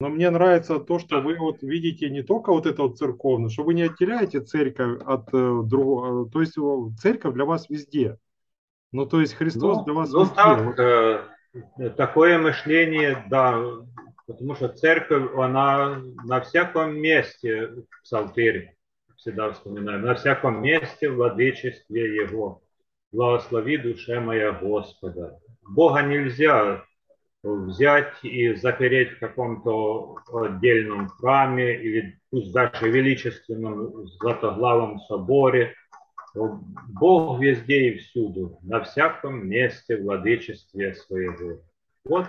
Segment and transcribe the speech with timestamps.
[0.00, 3.64] Но мне нравится то, что вы вот видите не только вот это вот церковное, что
[3.64, 6.60] вы не отделяете церковь от э, другого, то есть э,
[7.00, 8.16] церковь для вас везде.
[8.92, 10.34] Ну, то есть Христос Ну, для вас ну везде.
[10.36, 13.60] так, э, такое мышление, да,
[14.28, 17.72] потому что церковь, она на всяком месте,
[18.04, 18.76] псалтырь
[19.16, 22.62] всегда вспоминаем, на всяком месте в владычестве Его.
[23.10, 25.40] Благослови душе моя Господа.
[25.62, 26.84] Бога нельзя
[27.42, 35.74] взять и запереть в каком-то отдельном храме или пусть даже величественном златоглавом соборе.
[36.34, 41.62] Бог везде и всюду, на всяком месте владычестве своего.
[42.04, 42.26] Вот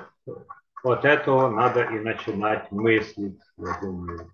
[0.84, 4.31] от этого надо и начинать мыслить, я думаю.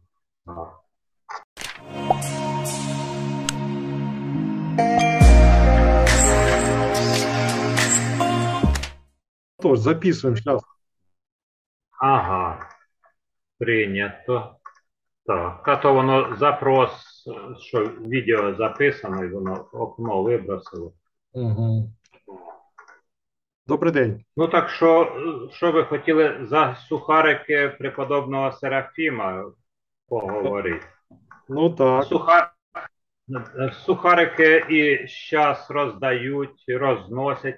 [9.65, 9.69] Да.
[9.69, 10.61] Тоже записываем сейчас.
[11.99, 12.69] Ага,
[13.57, 14.59] прийнято.
[15.25, 16.91] Так, а то воно запрос,
[17.59, 20.93] що відео записано, і воно окно вибросило.
[21.33, 21.89] Угу.
[23.67, 24.23] Добрий день.
[24.37, 25.15] Ну так що,
[25.51, 29.51] що ви хотіли за сухарики преподобного Серафіма
[30.07, 30.85] поговорити?
[31.49, 32.03] Ну так.
[32.03, 32.51] Суха...
[33.85, 37.55] Сухарики і зараз роздають, розносять.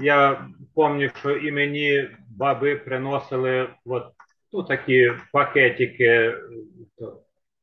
[0.00, 4.04] Я пам'ятаю, що і мені баби приносили от,
[4.52, 6.34] ну, такі пакетики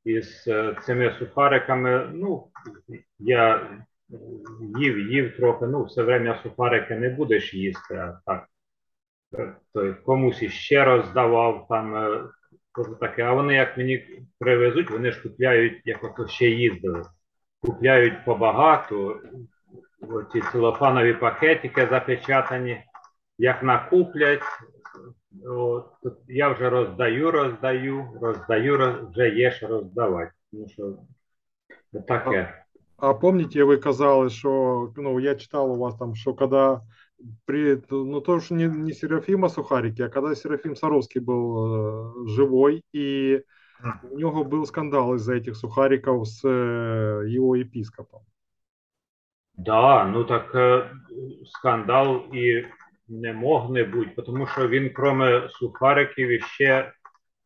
[0.03, 0.43] із
[0.85, 2.09] цими сухариками.
[2.13, 2.47] Ну,
[3.19, 3.69] я
[4.79, 8.47] їв, їв трохи, ну, все время сухарики не будеш їсти, а так.
[9.73, 12.19] То комусь іще роздавав там
[12.99, 13.23] таке.
[13.23, 17.03] А вони як мені привезуть, вони ж купляють, як ото ще їздили.
[17.61, 19.21] Купляють побагато,
[20.32, 22.84] ці целофанові пакетики запечатані,
[23.38, 24.42] як накуплять,
[25.48, 25.86] от,
[26.28, 30.32] я вже роздаю, роздаю, роздаю, роз, вже є що роздавати.
[30.52, 30.96] Тому що
[32.08, 32.64] таке.
[32.96, 36.80] А помните, вы казали, что, ну, я читал у вас там, что когда
[37.44, 42.82] при, ну, то, что не, не Серафима Сухарики, а когда Серафим Саровский был э, живой,
[42.92, 43.42] и
[44.10, 48.22] у него был скандал из-за этих сухариков с э, его епископом.
[49.59, 50.89] Да, ну так е,
[51.45, 52.65] скандал і
[53.07, 56.91] не мог не бути, тому що він, крім сухариків, іще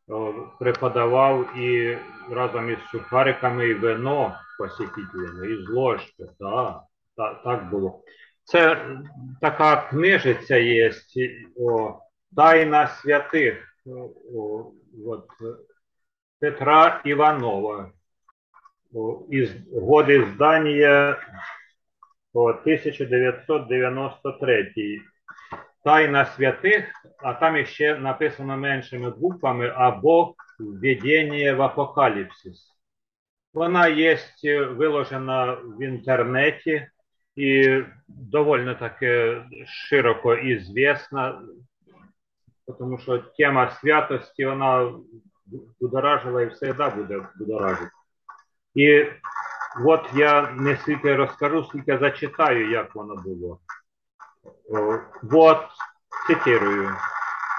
[0.07, 1.97] о, преподавав і
[2.31, 6.23] разом із сухариками і вино посетителям, і з ложки.
[6.40, 6.81] Да,
[7.18, 8.03] та, так було.
[8.44, 8.88] Це
[9.41, 10.91] така книжиця є
[11.59, 12.00] о,
[12.35, 13.75] Тайна святих
[14.35, 14.72] о,
[15.07, 15.28] от,
[16.40, 17.91] Петра Іванова.
[18.94, 21.18] О, із годи здання
[22.34, 25.02] 1993.
[25.84, 26.86] Тайна святих,
[27.18, 32.74] а там ще написано меншими буквами або введення в апокаліпсис.
[33.54, 36.88] Вона є виложена в інтернеті
[37.36, 41.42] і доволі таки широко известна,
[42.80, 44.94] тому що тема святості вона
[45.82, 47.92] будоражила і завжди буде будоражити.
[48.76, 49.06] І
[49.85, 53.59] от я не стільки розкажу, скільки зачитаю, як воно було.
[55.22, 55.67] Вот,
[56.28, 56.89] цитирую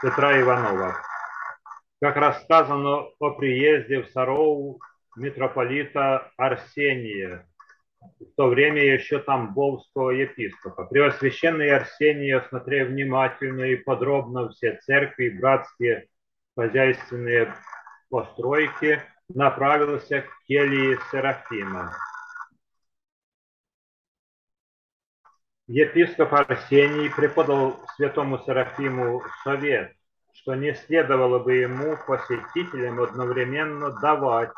[0.02, 0.96] Петра Иванова.
[2.00, 4.78] Как рассказано о приезде в Саров
[5.16, 7.46] митрополита Арсения,
[8.20, 10.84] в то время еще Тамбовского епископа.
[10.84, 16.08] Преосвященный Арсений, осмотрев внимательно и подробно все церкви и братские
[16.56, 17.54] хозяйственные
[18.10, 21.92] постройки, направился к келье Серафима.
[25.66, 29.94] Епископ Арсений преподал святому Серафиму совет,
[30.34, 34.50] что не следовало бы ему посетителям одновременно давать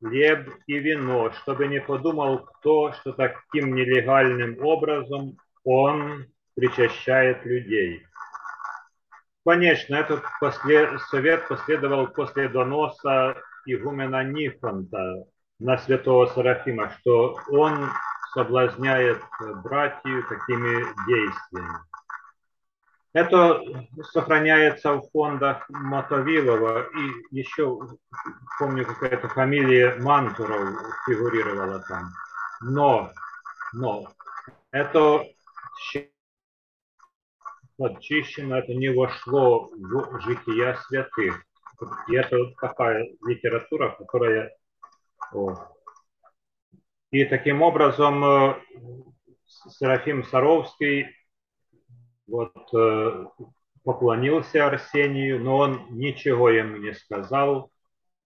[0.00, 8.02] хлеб и вино, чтобы не подумал кто, что таким нелегальным образом он причащает людей.
[9.44, 10.22] Конечно, этот
[11.10, 13.36] совет последовал после доноса
[13.72, 15.24] игумена Нифонта
[15.58, 17.88] на святого Серафима, что он
[18.32, 19.20] соблазняет
[19.62, 21.78] братью такими действиями.
[23.12, 23.60] Это
[24.12, 27.78] сохраняется в фондах Мотовилова и еще,
[28.58, 32.10] помню, какая-то фамилия Мантуров фигурировала там.
[32.60, 33.10] Но,
[33.72, 34.06] но,
[34.70, 35.24] это
[37.78, 41.42] подчищено, это не вошло в жития святых.
[42.08, 44.54] И это такая литература, которая...
[47.10, 48.56] И таким образом
[49.46, 51.06] Серафим Саровский
[52.26, 52.52] вот
[53.84, 57.70] поклонился Арсению, но он ничего ему не сказал,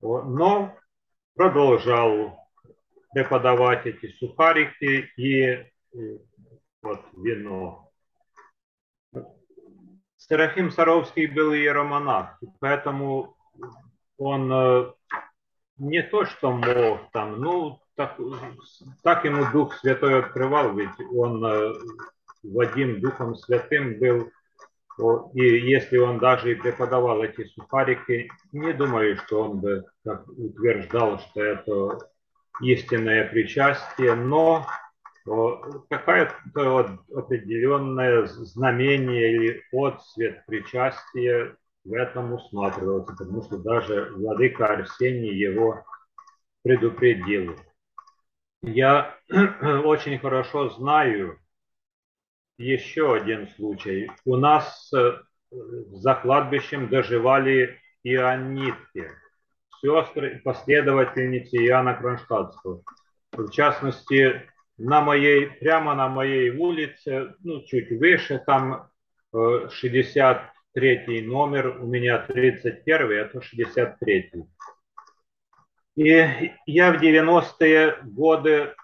[0.01, 0.77] но
[1.35, 2.37] продолжал
[3.13, 5.71] преподавать эти сухарики и
[6.83, 7.91] вот вино.
[10.17, 13.37] Серафим Саровский был иеромонах, поэтому
[14.19, 14.93] он э,
[15.79, 18.19] не то что мог там, ну, так,
[19.03, 21.73] так ему Дух Святой открывал, ведь он э,
[22.43, 24.31] Вадим Духом Святым был,
[25.35, 31.19] и если он даже и преподавал эти сухарики, не думаю, что он бы так утверждал,
[31.19, 31.99] что это
[32.61, 34.67] истинное причастие, но
[35.89, 36.35] какое-то
[37.15, 45.85] определенное знамение или отцвет причастия в этом усматривался, потому что даже владыка Арсений его
[46.63, 47.57] предупредил.
[48.63, 49.19] Я
[49.85, 51.39] очень хорошо знаю
[52.59, 54.11] еще один случай.
[54.25, 55.19] У нас э,
[55.51, 59.11] за кладбищем доживали ионитки,
[59.81, 62.83] сестры, последовательницы Иоанна Кронштадтского.
[63.33, 68.89] В частности, на моей, прямо на моей улице, ну, чуть выше, там
[69.33, 74.33] 63 э, номер, у меня 31, это 63.
[75.97, 78.75] И я в 90-е годы,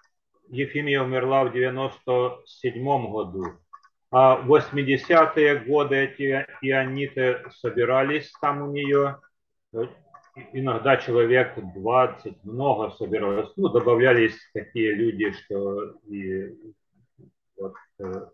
[0.49, 3.44] Ефимия умерла в 97 году,
[4.11, 9.19] а в 80-е годы эти иониты собирались там у нее,
[10.52, 13.50] иногда человек 20, много собиралось.
[13.56, 16.55] Ну, добавлялись такие люди, что и
[17.56, 18.26] вот, э,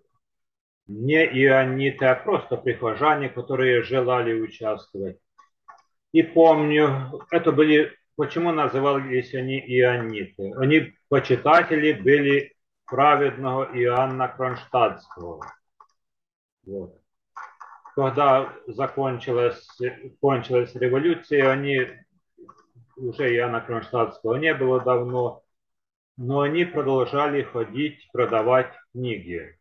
[0.86, 5.18] не иониты, а просто прихожане, которые желали участвовать.
[6.12, 10.52] И помню, это были, почему назывались они иониты?
[10.56, 12.54] Они почитатели были
[12.86, 15.46] праведного Иоанна Кронштадтского.
[16.66, 17.04] Вот
[17.94, 19.66] когда закончилась,
[20.20, 21.86] кончилась революция, они,
[22.96, 25.42] уже Иоанна Кронштадтского не было давно,
[26.16, 29.58] но они продолжали ходить, продавать книги.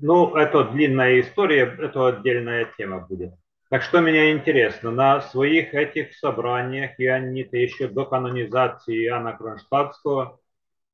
[0.00, 3.34] Ну, это длинная история, это отдельная тема будет.
[3.68, 10.40] Так что меня интересно, на своих этих собраниях Иоанниты еще до канонизации Иоанна Кронштадтского,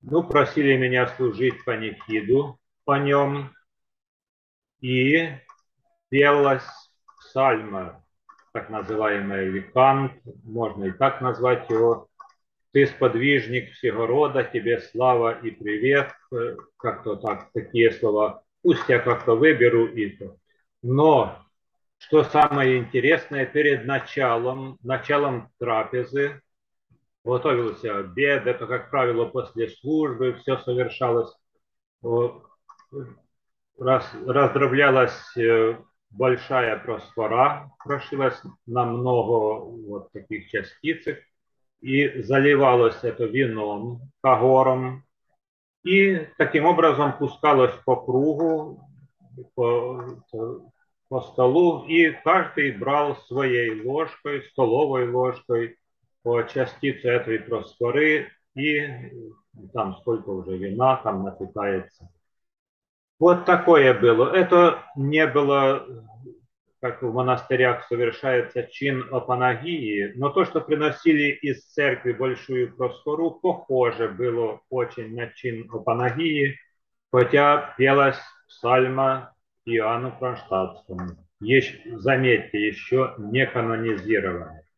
[0.01, 3.53] ну, просили меня служить панихиду по нем.
[4.81, 5.29] И
[6.09, 6.67] пелась
[7.21, 8.05] псальма,
[8.53, 10.13] так называемая Викант,
[10.45, 12.09] можно и так назвать его.
[12.73, 16.13] Ты сподвижник всего рода, тебе слава и привет,
[16.77, 18.44] как-то так, такие слова.
[18.65, 20.39] Пусть я как-то выберу это.
[20.83, 21.39] Но,
[21.99, 26.41] что самое интересное, перед началом, началом трапезы,
[27.23, 31.31] готовился обед, это, как правило, после службы все совершалось,
[33.79, 35.77] раз, раздроблялась э,
[36.11, 41.23] большая просфора прошилась на много вот таких частицек
[41.83, 45.04] и заливалось это вином, когором,
[45.85, 48.81] и таким образом пускалось по кругу,
[49.55, 50.03] по,
[51.09, 55.77] по столу, и каждый брал своей ложкой, столовой ложкой
[56.23, 58.89] по частице этой просфоры, и
[59.73, 62.09] там сколько уже вина там напитается.
[63.19, 64.35] Вот такое было.
[64.35, 65.87] Это не было,
[66.85, 74.11] как в монастырях совершается чин апанагии, но то, что приносили из церкви большую просфору, похоже
[74.11, 76.59] было очень на чин апанагии,
[77.11, 79.33] хотя пелась псальма
[79.65, 81.17] Иоанну Кронштадтскому.
[81.41, 84.69] Есть, заметьте, еще не канонизированная.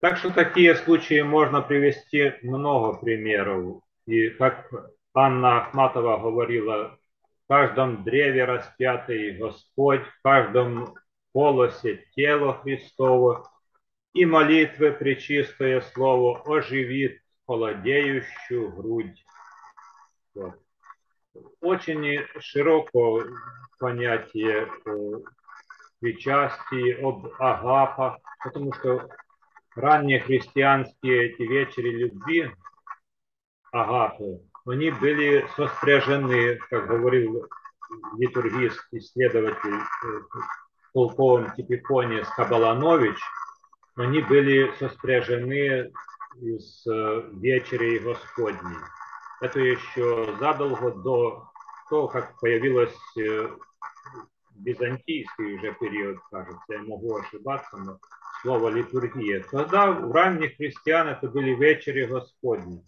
[0.00, 3.82] Так что такие случаи можно привести много примеров.
[4.04, 4.68] И как
[5.14, 6.98] Анна Ахматова говорила
[7.50, 10.94] каждом древе распятый Господь, в каждом
[11.32, 13.50] полосе тело Христово,
[14.12, 19.24] и молитвы пречистое слово оживит холодеющую грудь.
[20.34, 20.54] Вот.
[21.60, 23.22] Очень широко
[23.78, 25.22] понятие о
[26.00, 29.08] причастии, об агапах, потому что
[29.76, 32.50] ранние христианские эти вечери любви,
[33.70, 37.48] агапы, они были соспряжены, как говорил
[38.18, 39.80] литургист, исследователь
[40.90, 43.18] в полковом Типиконе Скабаланович,
[43.96, 45.92] они были соспряжены
[46.40, 48.76] из э, вечерей Господней.
[49.40, 51.48] Это еще задолго до
[51.88, 53.48] того, как появилась э,
[54.56, 57.98] византийский уже период, кажется, я могу ошибаться, но
[58.42, 59.44] слово литургия.
[59.50, 62.84] Тогда у ранних христиан это были вечери Господни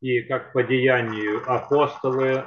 [0.00, 2.44] и как по деянию апостолы,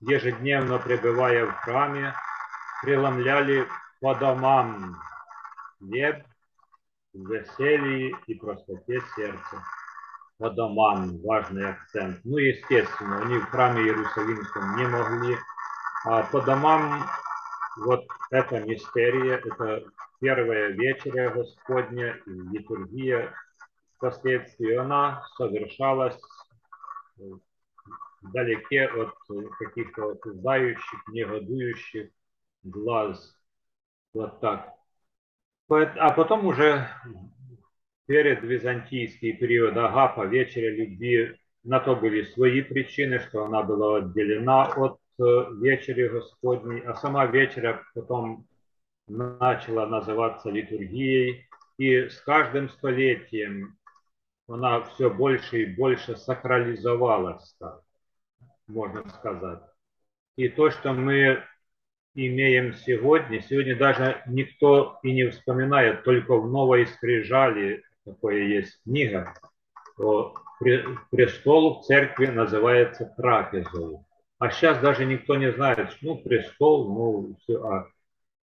[0.00, 2.14] ежедневно пребывая в храме,
[2.82, 3.66] преломляли
[4.00, 4.96] по домам
[5.78, 6.24] хлеб
[7.12, 9.62] в веселье и простоте сердца.
[10.38, 12.20] По домам важный акцент.
[12.24, 15.36] Ну, естественно, они в храме Иерусалимском не могли.
[16.04, 17.04] А по домам
[17.78, 19.84] вот эта мистерия, это
[20.20, 23.34] первая вечеря Господня, литургия
[23.96, 26.20] впоследствии, она совершалась
[28.22, 29.12] вдалеке от
[29.58, 32.10] каких-то осуждающих, негодующих
[32.62, 33.37] глаз.
[34.18, 34.74] Вот так.
[35.68, 36.88] А потом уже
[38.06, 44.64] перед византийский период Агапа, вечеря любви, на то были свои причины, что она была отделена
[44.74, 45.22] от э,
[45.62, 48.48] вечери Господней, а сама вечеря потом
[49.06, 53.78] начала называться литургией, и с каждым столетием
[54.48, 57.82] она все больше и больше сакрализовалась, так,
[58.66, 59.62] можно сказать.
[60.34, 61.44] И то, что мы
[62.26, 69.34] имеем сегодня, сегодня даже никто и не вспоминает, только в Новой Скрижали, такое есть книга,
[69.96, 70.34] то
[71.10, 73.98] престол в церкви называется трапезой.
[74.38, 77.86] А сейчас даже никто не знает, ну, престол, ну, все, а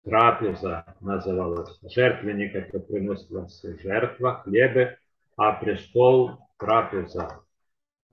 [0.03, 1.79] трапеза называлась.
[1.83, 4.97] Жертвенник это приносилась жертва, хлебы,
[5.37, 7.39] а престол трапеза.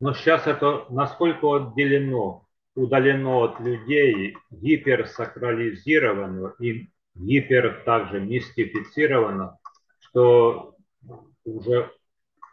[0.00, 2.47] Но сейчас это насколько отделено
[2.78, 9.58] удалено от людей, гиперсакрализировано и гипер также мистифицировано,
[9.98, 10.76] что
[11.44, 11.90] уже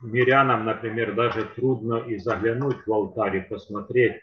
[0.01, 4.21] мирянам, например, даже трудно и заглянуть в алтарь и посмотреть,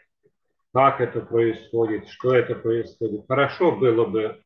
[0.73, 3.25] как это происходит, что это происходит.
[3.27, 4.41] Хорошо было бы,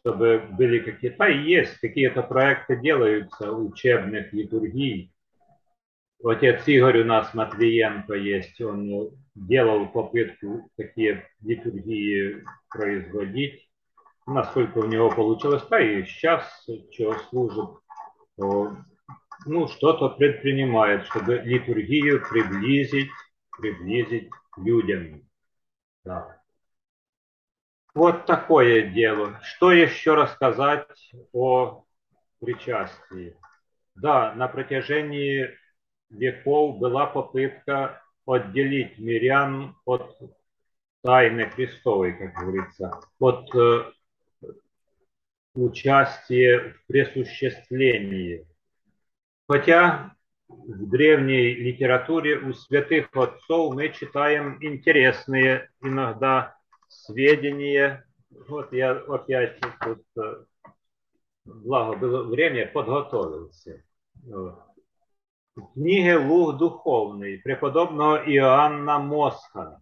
[0.00, 5.12] чтобы были какие-то, и есть какие-то проекты делаются учебных литургий,
[6.26, 13.68] Отец Игорь у нас Матвиенко есть, он делал попытку такие литургии производить.
[14.26, 17.70] Насколько у него получилось, да и сейчас, что служит,
[18.38, 23.10] ну, что-то предпринимает, чтобы литургию приблизить,
[23.60, 25.28] приблизить людям.
[26.04, 26.40] Да.
[27.94, 29.40] Вот такое дело.
[29.42, 31.84] Что еще рассказать о
[32.40, 33.36] причастии?
[33.94, 35.50] Да, на протяжении
[36.14, 40.18] веков была попытка отделить мирян от
[41.02, 43.92] тайны Христовой, как говорится, от э,
[45.54, 48.46] участия в присуществлении.
[49.46, 50.14] Хотя
[50.48, 56.56] в древней литературе у святых отцов мы читаем интересные иногда
[56.88, 58.06] сведения.
[58.48, 60.44] Вот я опять тут, э,
[61.44, 63.84] благо было время, подготовился.
[65.54, 69.80] Книги «Луг духовный» преподобного Иоанна Мосха.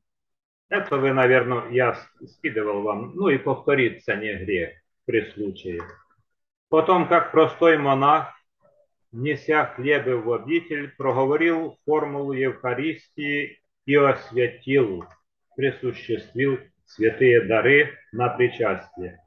[0.68, 4.74] Это вы, наверное, я скидывал вам, ну и повториться не грех
[5.06, 5.80] при случае.
[6.68, 8.34] Потом, как простой монах,
[9.12, 15.06] неся хлебы в обитель, проговорил формулу Евхаристии и освятил,
[15.56, 19.24] присуществил святые дары на причастие.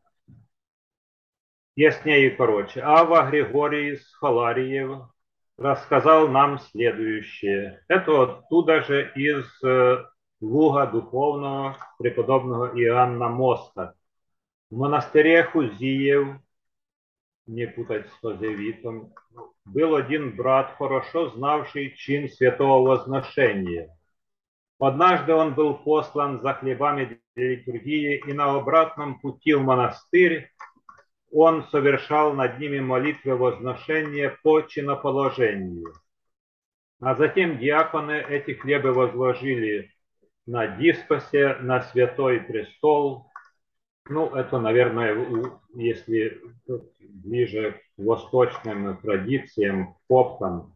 [1.75, 2.81] Яснее и короче.
[2.81, 5.09] Ава Григорий Схолариев
[5.57, 7.83] рассказал нам следующее.
[7.87, 10.05] Это оттуда же из э,
[10.41, 13.93] луга духовного преподобного Иоанна Моста.
[14.69, 16.37] В монастыре Хузиев,
[17.47, 19.13] не путать с Хозевитом,
[19.65, 23.95] был один брат, хорошо знавший чин святого возношения.
[24.79, 30.51] Однажды он был послан за хлебами для литургии, и на обратном пути в монастырь
[31.31, 35.93] он совершал над ними молитвы возношения по чиноположению.
[36.99, 39.91] А затем диаконы эти хлебы возложили
[40.45, 43.31] на диспосе, на святой престол.
[44.07, 45.17] Ну, это, наверное,
[45.73, 46.41] если
[47.01, 50.75] ближе к восточным традициям, коптам.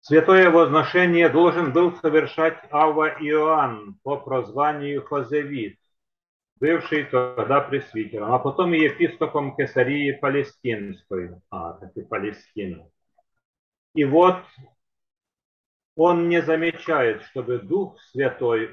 [0.00, 5.78] Святое возношение должен был совершать Ава Иоанн по прозванию Хозевит
[6.58, 12.88] бывший тогда пресвитером, а потом и епископом Кесарии Палестинской, а, так и Палестина.
[13.94, 14.42] И вот
[15.94, 18.70] он не замечает, чтобы Дух Святой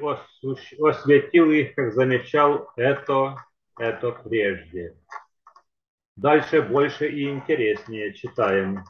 [0.81, 3.37] осветил их, как замечал это,
[3.79, 4.97] это прежде.
[6.15, 8.83] Дальше больше и интереснее читаем.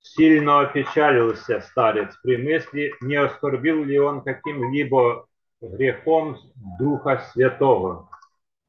[0.00, 5.26] Сильно опечалился старец при мысли, не оскорбил ли он каким-либо
[5.60, 6.38] грехом
[6.78, 8.08] Духа Святого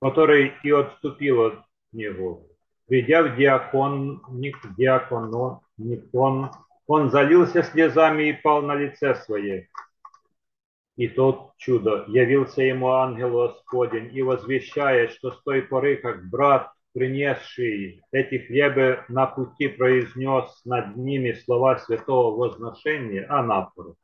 [0.02, 1.60] который и отступил от
[1.92, 2.48] него.
[2.88, 6.52] Придя в диаконник, диакононикон,
[6.88, 9.70] он залился слезами и пал на лице свое.
[10.96, 16.72] И тот чудо явился ему ангел Господень и возвещает, что с той поры, как брат
[16.94, 23.96] принесший эти хлебы на пути, произнес над ними слова святого возношения, анафору.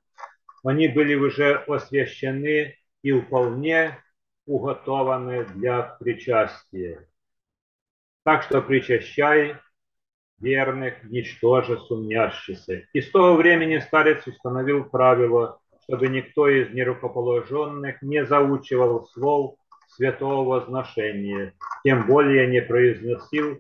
[0.63, 3.99] Они были уже освящены и вполне
[4.45, 7.07] уготованы для причастия.
[8.23, 9.55] Так что причащай
[10.39, 12.83] верных, ничтоже сумнящихся.
[12.93, 19.55] И с того времени старец установил правило, чтобы никто из нерукоположенных не заучивал слов
[19.87, 23.59] святого возношения, тем более не произносил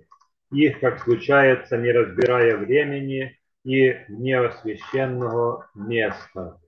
[0.51, 6.59] их, как случается, не разбирая времени и неосвященного места.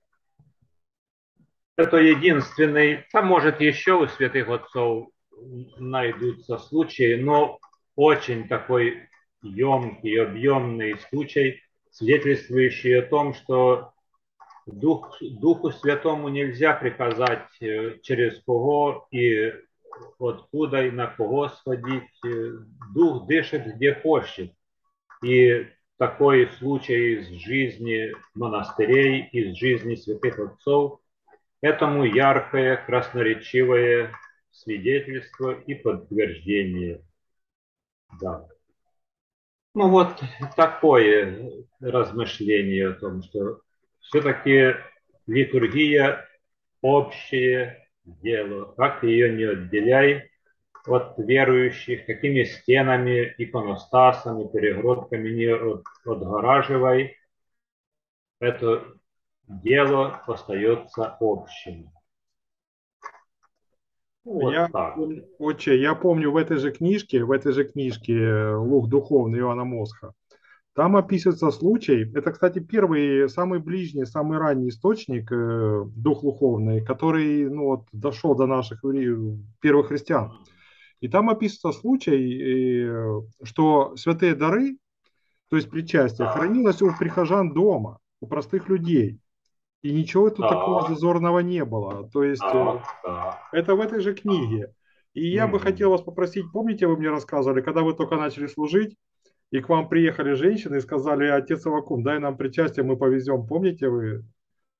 [1.77, 5.10] Это единственный, а может еще у святых отцов
[5.77, 7.60] найдутся случаи, но
[7.96, 9.07] очень такой
[9.43, 13.91] емкий, объемный случай, свидетельствующий о том, что
[14.65, 19.53] Дух, Духу Святому нельзя приказать, э, через кого и
[20.19, 22.10] откуда и на кого сходить.
[22.25, 22.53] Э,
[22.96, 24.51] Дух дышит где хочет.
[25.24, 25.67] И
[25.98, 31.01] такой случай из жизни монастырей, из жизни святых отцов,
[31.62, 34.14] этому яркое, красноречивое
[34.52, 37.02] свидетельство и подтверждение.
[38.22, 38.48] Да.
[39.74, 40.22] Ну вот
[40.56, 43.62] такое размышление о том, что
[44.00, 44.76] все-таки
[45.28, 46.28] литургия
[46.82, 48.74] общее дело.
[48.76, 50.32] Как ее не отделяй
[50.86, 55.54] от верующих, какими стенами, иконостасами, перегородками не
[56.10, 57.18] отгораживай,
[58.40, 58.86] это
[59.48, 61.89] дело остается общим.
[64.24, 64.98] Вот я, так.
[65.39, 70.13] Отче, я помню в этой же книжке, в этой же книжке «Лук духовный» Иоанна Мосха,
[70.77, 77.50] там описывается случай, это, кстати, первый, самый ближний, самый ранний источник, э, дух духовный, который
[77.50, 78.84] ну, вот, дошел до наших
[79.60, 80.34] первых христиан.
[81.00, 84.77] И там описывается случай, э, что святые дары,
[85.50, 89.20] то есть причастие, хранилось у прихожан дома, у простых людей.
[89.81, 92.10] И ничего тут такого зазорного не было.
[92.10, 92.80] То есть э,
[93.52, 94.73] это в этой же книге.
[95.13, 98.95] И я бы хотел вас попросить, помните, вы мне рассказывали, когда вы только начали служить,
[99.52, 103.47] и к вам приехали женщины и сказали, отец Авакум, дай нам причастие, мы повезем.
[103.47, 104.25] Помните вы?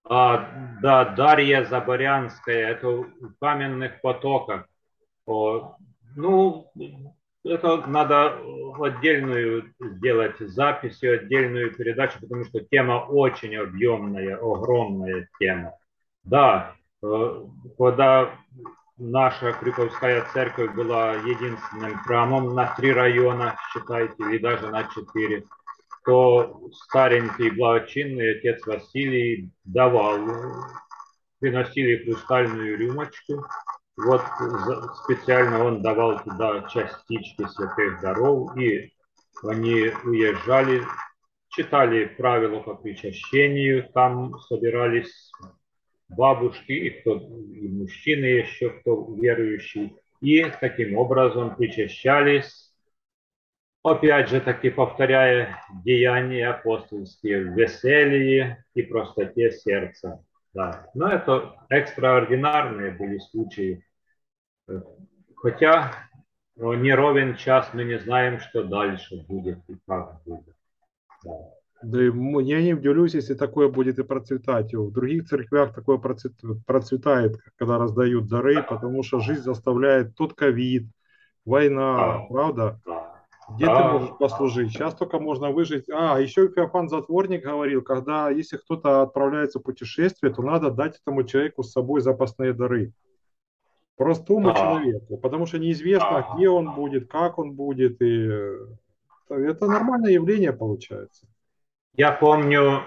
[0.04, 4.68] А, да, Дарья Заборянская, это в каменных потоках.
[5.26, 5.76] О,
[6.16, 6.72] ну,
[7.44, 8.40] это надо
[8.80, 15.74] отдельную сделать запись и отдельную передачу, потому что тема очень объемная, огромная тема.
[16.24, 17.46] Да, э,
[17.78, 18.32] когда
[18.98, 25.44] наша Крюковская церковь была единственным храмом на три района, считайте, или даже на четыре,
[26.06, 30.20] то старенький благочинный отец Василий давал,
[31.40, 33.46] приносили хрустальную рюмочку,
[33.98, 34.22] вот
[35.04, 38.94] специально он давал туда частички святых даров, и
[39.44, 40.84] они уезжали,
[41.50, 45.32] читали правила по причащению, там собирались
[46.10, 52.74] бабушки, и, кто, и мужчины еще, кто верующий, и таким образом причащались,
[53.84, 60.24] опять же таки повторяя деяния апостольские в веселье и простоте сердца.
[60.54, 60.90] Да.
[60.94, 63.84] Но это экстраординарные были случаи.
[65.36, 65.94] Хотя
[66.56, 70.56] не ровен час мы не знаем, что дальше будет и как будет.
[71.24, 71.32] Да.
[71.84, 74.74] Да я не удивлюсь, если такое будет и процветать.
[74.74, 80.88] В других церквях такое процветает, когда раздают дары, потому что жизнь заставляет тот ковид,
[81.46, 82.80] война, правда?
[83.56, 84.72] Где ты можешь послужить?
[84.72, 85.88] Сейчас только можно выжить.
[85.90, 91.24] А, еще Феофан Затворник говорил, когда, если кто-то отправляется в путешествие, то надо дать этому
[91.24, 92.92] человеку с собой запасные дары.
[93.98, 98.00] Простому человеку, потому что неизвестно, где он будет, как он будет.
[98.02, 98.68] И э,
[99.30, 101.26] это нормальное явление получается.
[101.94, 102.84] Я помню,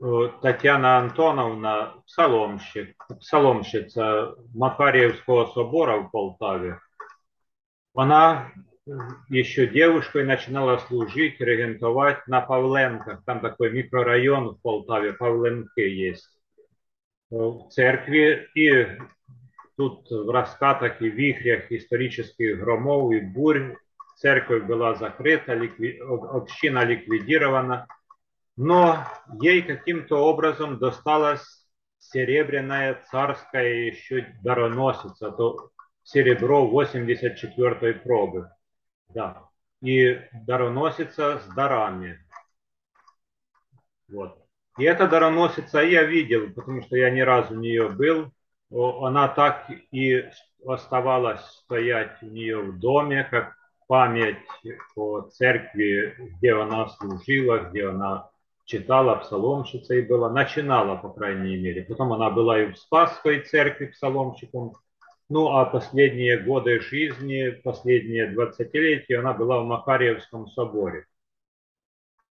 [0.00, 6.80] э, Татьяна Антоновна, псаломщик, псаломщица Макарьевского собора в Полтаве,
[7.94, 8.50] она
[9.28, 13.22] еще девушкой начинала служить, регентовать на Павленках.
[13.24, 16.30] Там такой микрорайон в Полтаве, Павленки есть.
[17.30, 18.86] Э, в церкви и
[19.76, 23.76] тут в раскатах и вихрях исторических громов и бурь
[24.16, 26.00] церковь была закрыта, ликви...
[26.00, 27.86] община ликвидирована–
[28.56, 29.04] но
[29.40, 31.66] ей каким-то образом досталась
[31.98, 35.70] серебряная царская еще дароносица, то
[36.02, 38.50] серебро 84 пробы.
[39.08, 39.48] Да.
[39.80, 42.24] И дароносица с дарами.
[44.08, 44.38] Вот.
[44.78, 48.32] И эта дароносица я видел, потому что я ни разу у нее был.
[48.74, 50.24] Она так и
[50.66, 53.54] оставалась стоять у нее в доме, как
[53.86, 54.36] память
[54.96, 58.30] о церкви, где она служила, где она
[58.64, 61.82] читала, псаломщицей была, начинала, по крайней мере.
[61.82, 64.72] Потом она была и в Спасской церкви псаломщиком.
[65.28, 71.06] Ну, а последние годы жизни, последние двадцатилетия она была в Макарьевском соборе.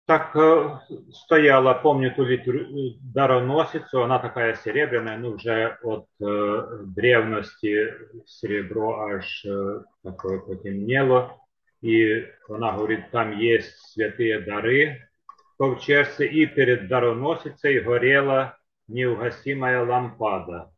[0.05, 0.79] Так э,
[1.11, 2.67] стояла, помню ту литр...
[3.01, 7.89] дароносицу, она такая серебряная, ну, уже от э, древности
[8.25, 11.39] серебро аж э, такое потемнело.
[11.81, 15.07] И она говорит, там есть святые дары,
[15.57, 18.57] ковчежце, и перед дароносицей горела
[18.89, 20.72] неугасимая лампада.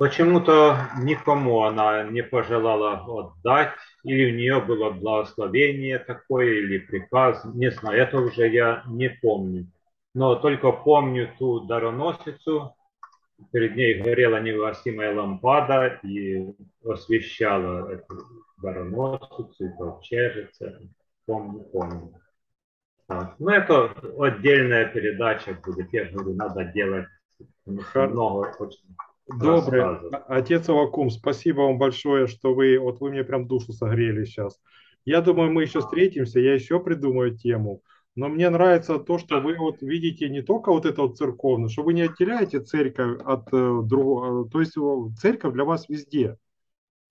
[0.00, 7.70] Почему-то никому она не пожелала отдать, или у нее было благословение такое, или приказ, не
[7.70, 9.66] знаю, это уже я не помню.
[10.14, 12.74] Но только помню ту дароносицу,
[13.52, 16.46] перед ней горела невыносимая лампада и
[16.82, 18.24] освещала эту
[18.56, 20.80] дароносицу и ковчежица.
[21.26, 22.14] Помню, помню.
[23.06, 23.34] Так.
[23.38, 25.92] Ну, это отдельная передача будет.
[25.92, 27.06] Я говорю, надо делать
[27.66, 28.96] много очень
[29.38, 29.84] Добрый.
[30.28, 34.60] Отец Авакум, спасибо вам большое, что вы, вот вы мне прям душу согрели сейчас.
[35.04, 37.82] Я думаю, мы еще встретимся, я еще придумаю тему.
[38.16, 41.82] Но мне нравится то, что вы вот видите не только вот это вот церковное, что
[41.82, 44.74] вы не отделяете церковь от э, другого, то есть
[45.18, 46.36] церковь для вас везде.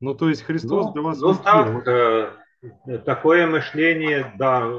[0.01, 1.43] Ну, то есть Христос ну, для вас ну, везде.
[1.43, 4.69] Так, э, такое мышление, да,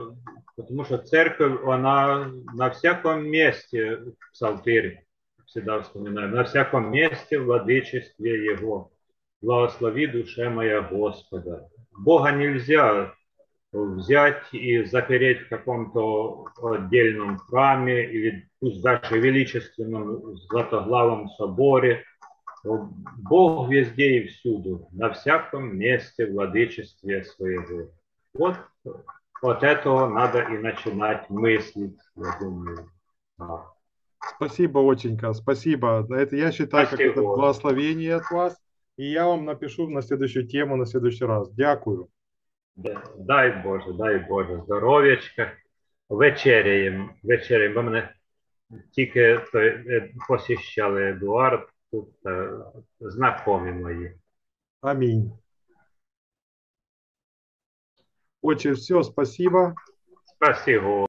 [0.56, 5.06] потому что церковь, она на всяком месте в Псалтире
[5.50, 8.92] всегда вспоминаю, на всяком месте владычестве Его.
[9.42, 11.68] Благослови душе моя Господа.
[11.92, 13.12] Бога нельзя
[13.72, 22.04] взять и запереть в каком-то отдельном храме или пусть даже величественном златоглавом соборе.
[22.62, 27.90] Бог везде и всюду, на всяком месте владычестве своего.
[28.34, 28.56] Вот
[29.42, 32.90] от этого надо и начинать мыслить, я думаю.
[34.35, 36.05] Спасибо, Оченька, спасибо.
[36.09, 37.09] Это я считаю, спасибо.
[37.09, 38.57] как это благословение от вас.
[38.97, 41.51] И я вам напишу на следующую тему на следующий раз.
[41.51, 42.09] Дякую.
[42.75, 45.51] Дай Боже, дай Боже, здоров'ячка.
[46.09, 47.75] Вечеряємо, вечеряємо.
[47.75, 48.13] Бо мене
[48.91, 49.39] тільки
[50.27, 52.09] посіщали Едуард, тут
[52.99, 54.15] знакомі мої.
[54.81, 55.31] Амінь.
[58.41, 59.73] Отче, все, спасибо.
[60.35, 61.01] Спасибо.